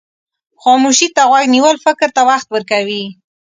خاموشي 0.61 1.07
ته 1.15 1.21
غوږ 1.29 1.45
نیول 1.53 1.77
فکر 1.85 2.07
ته 2.15 2.21
وخت 2.29 2.47
ورکوي. 2.51 3.03